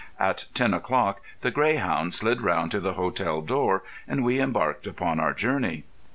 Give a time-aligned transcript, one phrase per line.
[0.19, 5.19] At ten o'clock The Greyhound slid round to the hotel door, and we embarked upon
[5.19, 5.83] our journey.